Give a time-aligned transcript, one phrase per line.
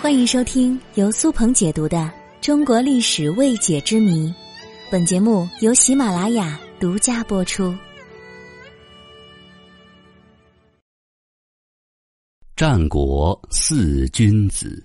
[0.00, 1.98] 欢迎收听由苏鹏解读的
[2.40, 4.28] 《中国历史未解之谜》，
[4.90, 7.74] 本节目由喜马拉雅独家播出。
[12.56, 14.82] 战国四君子，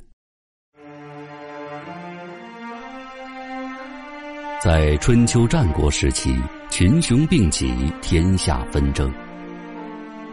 [4.64, 6.34] 在春秋战国时期，
[6.70, 9.14] 群雄并起，天下纷争，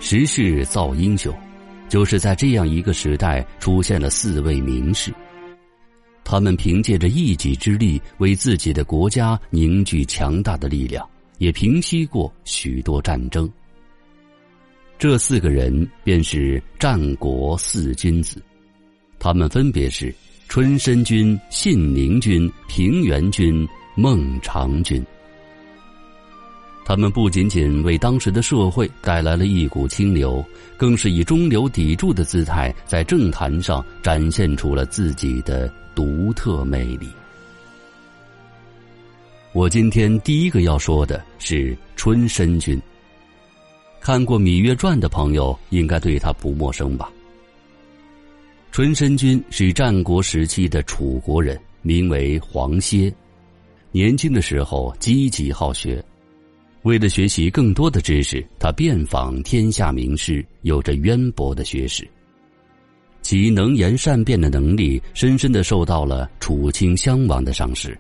[0.01, 1.35] 时势造英雄。
[1.93, 5.13] 就是在这样一个时代，出现了四位名士。
[6.25, 13.47] 他们凭借着一己之力，为自己的国家凝聚强大的力量，也平息过许多战争。
[14.99, 18.43] 这四个人便是战国四君子，
[19.19, 20.15] 他们分别是
[20.49, 25.05] 春申君、信陵君、平原君、孟尝君。
[26.85, 30.45] 他们不仅仅为当时的社会带来了一股清流，
[30.77, 37.09] 更是以中流砥柱的姿态，在政坛上展现出了自己的独特魅力。
[39.53, 42.81] 我今天第一个要说的是春申君。
[44.01, 47.11] 看过《芈月传》的朋友应该对他不陌生吧？
[48.73, 53.13] 春申君是战国时期的楚国人，名为黄歇，
[53.93, 56.05] 年轻的时候积极好学。
[56.83, 62.09] 为了学习更多的知识，他遍访天下名师，有着渊博的学识。
[63.21, 67.97] 其能言善辩的能力，深深的受到了楚顷襄王的赏识。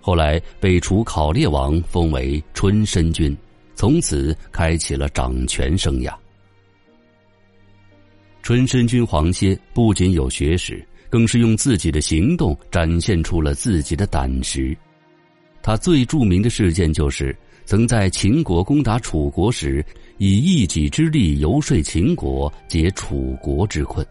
[0.00, 3.36] 后来被楚考烈王封为春申君，
[3.74, 6.10] 从此开启了掌权生涯。
[8.42, 14.74] 春申君黄歇不仅有学识，更是用自己的行动展现出了自己的胆识。
[15.60, 17.36] 他最著名的事件就是。
[17.64, 19.84] 曾在秦国攻打楚国时，
[20.18, 24.04] 以一己之力游说秦国解楚国之困；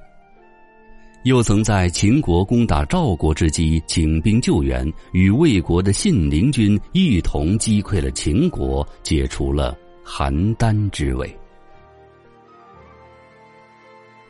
[1.23, 11.37] 又曾在秦国攻打赵国之际，请兵救援，与魏国的信陵君一同击溃了秦国，解除了邯郸之围。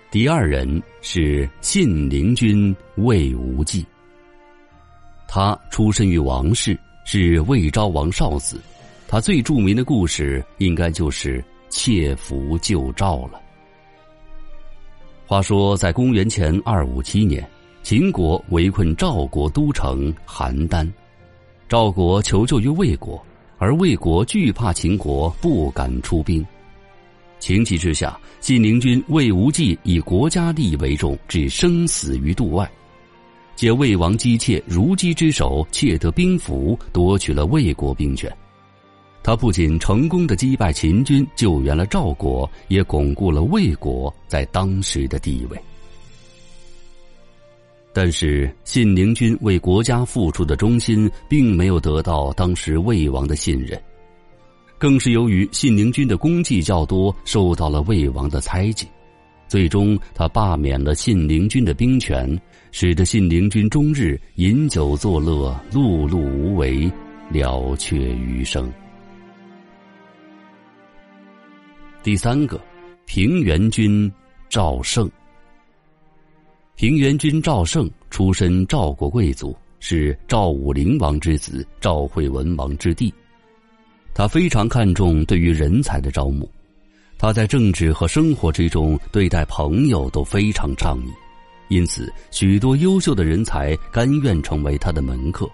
[0.09, 3.85] 第二人是信陵君魏无忌，
[5.25, 8.59] 他出身于王室，是魏昭王少子。
[9.11, 13.41] 他最著名的故事，应该就是窃符救赵了。
[15.27, 17.45] 话说，在公元前二五七年，
[17.83, 20.89] 秦国围困赵国都城邯郸，
[21.67, 23.22] 赵国求救于魏国，
[23.57, 26.45] 而魏国惧怕秦国，不敢出兵。
[27.38, 32.72] 情急之下，信陵君魏无忌以国家利益为重，置生死于度外，
[33.57, 38.33] 借魏王姬妾如姬之手窃得兵符，夺取了魏国兵权。
[39.24, 45.58] 他不仅成功的击败秦军，救援了赵国，也巩固了魏国在当时的地位。
[47.94, 53.80] 但是，信陵君为国家付出的忠心，并没有得到当时魏王的信任，
[54.78, 58.88] 更是由于信陵君的功绩较多，受到了魏王的猜忌。
[59.48, 62.40] 最终，他罢免了信陵君的兵权，
[62.72, 66.90] 使得信陵君终日饮酒作乐，碌碌无为，
[67.30, 68.72] 了却余生。
[72.03, 72.59] 第三个，
[73.06, 74.12] 平原君
[74.50, 75.07] 赵胜。
[76.75, 83.13] 平原君赵胜出身赵国贵族，是赵武灵王之子，赵惠文王之弟。
[84.16, 86.50] 他非常看重对于人才的招募，
[87.19, 91.11] 他在政治和生活之中对待朋友都非常仗义，
[91.69, 95.47] 因此许多优秀的人才甘愿成为他的门客。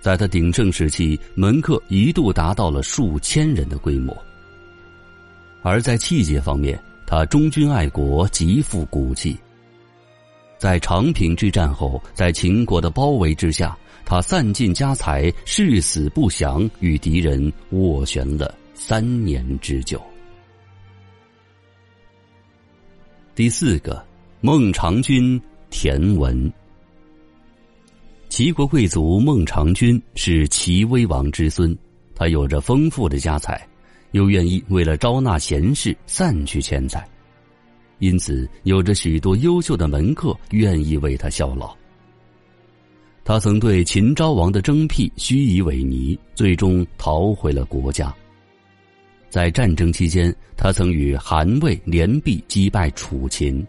[0.00, 4.16] 在他鼎盛时期，门客一度达到了数千人的规模。
[5.68, 9.36] 而在气节方面，他忠君爱国，极富骨气。
[10.58, 20.00] 在长平之战后，在秦国的包围之下，他散尽家财，誓死不降，与敌人斡旋了三年之久。
[23.34, 24.06] 第四个，
[24.40, 26.48] 孟尝君田文。
[28.28, 31.76] 齐国贵族孟尝君是齐威王之孙，
[32.14, 33.66] 他有着丰富的家财。
[34.16, 37.06] 又愿意为了招纳贤士散去钱财，
[37.98, 41.76] 因此有着许多优秀的门客愿意为他效劳。
[43.24, 48.14] 他曾对秦昭王的征辟虚以委蛇，最终逃回了国家。
[49.28, 53.66] 在战争期间，他曾与韩魏联璧击败楚秦。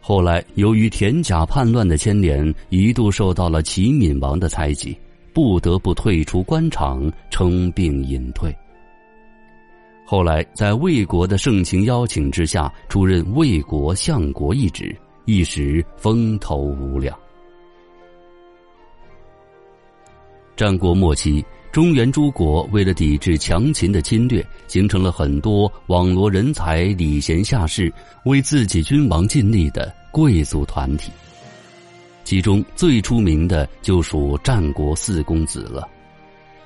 [0.00, 4.96] 后来由于田甲叛乱的牵连，一度受到了齐闵王的猜忌，
[5.34, 8.56] 不得不退出官场，称病隐退。
[10.04, 14.94] 后来，在魏国的盛情邀请之下，出任魏国相国一职，
[15.24, 17.18] 一时风头无两。
[20.54, 27.90] 战国末期，中原诸国为了抵制强秦的侵略，形成了很多网罗人才、礼贤下士、
[28.26, 31.10] 为自己君王尽力的贵族团体。
[32.22, 35.88] 其中最出名的就属战国四公子了。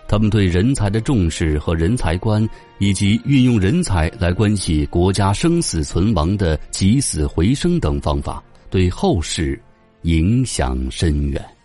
[0.08, 2.48] 他们对人才的重视和人才观，
[2.78, 9.60] 以及运用人才来关系国家生死存亡的起死回生等方法，对后世
[10.02, 11.55] 影响深远。